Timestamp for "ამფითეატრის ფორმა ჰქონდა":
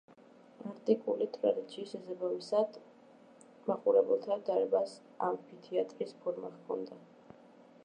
5.29-7.03